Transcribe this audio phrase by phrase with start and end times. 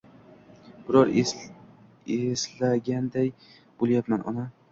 [0.87, 1.33] —Biroz
[2.15, 3.31] eslaganday
[3.83, 4.47] bo'lyapman, ona.